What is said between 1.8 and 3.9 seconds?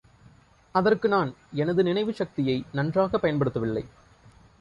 நினைவுச் சக்தியை நன்றாகப் பயன்படுத்தவில்லை.